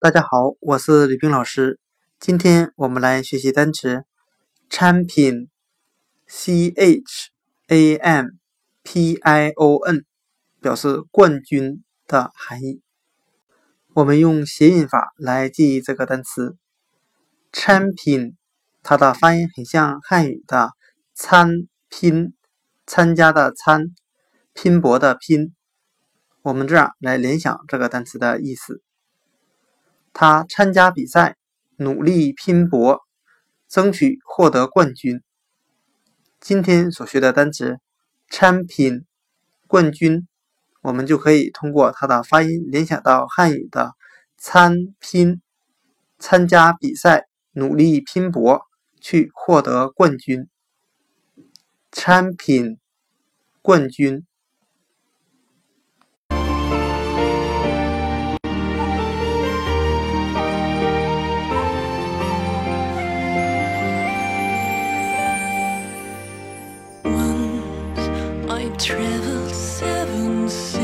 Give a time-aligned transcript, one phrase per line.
[0.00, 1.80] 大家好，我是李冰老师。
[2.20, 4.04] 今天我们来学习单词
[4.70, 7.30] champion，c h
[7.66, 8.26] a m
[8.84, 10.04] p i o n，
[10.60, 12.80] 表示冠军的含义。
[13.92, 16.56] 我们用谐音法来记忆这个单词
[17.52, 18.36] champion，
[18.84, 20.70] 它的发音很像汉语的
[21.12, 22.34] 参拼，
[22.86, 23.86] 参加的参，
[24.54, 25.56] 拼搏的拼。
[26.42, 28.80] 我们这样来联想这个单词的意思。
[30.12, 31.36] 他参加比赛，
[31.76, 33.00] 努力拼搏，
[33.68, 35.22] 争取获得冠军。
[36.40, 37.78] 今天所学的单词
[38.30, 39.04] “champion”
[39.66, 40.28] 冠军，
[40.82, 43.92] 我们就可以通过它的发音联想到汉语的
[44.36, 45.42] 参拼，
[46.18, 48.62] 参加比赛，努力拼搏，
[49.00, 50.48] 去获得冠军。
[51.90, 52.78] champion
[53.60, 54.24] 冠军。
[68.58, 70.77] I traveled seven seas.